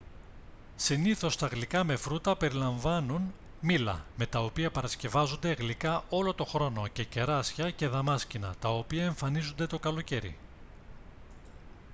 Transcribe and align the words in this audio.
συνήθως 0.75 1.35
τα 1.37 1.47
γλυκά 1.47 1.83
με 1.83 1.95
φρούτα 1.95 2.37
περιλαμβάνουν 2.37 3.33
μήλα 3.61 4.05
με 4.17 4.25
τα 4.25 4.39
οποία 4.43 4.71
παρασκευάζονται 4.71 5.51
γλυκά 5.53 6.03
όλο 6.09 6.33
τον 6.33 6.45
χρόνο 6.45 6.87
και 6.87 7.03
κεράσια 7.03 7.71
και 7.71 7.87
δαμάσκηνα 7.87 8.55
τα 8.59 8.69
οποία 8.69 9.05
εμφανίζονται 9.05 9.67
το 9.67 9.79
καλοκαίρι 9.79 10.37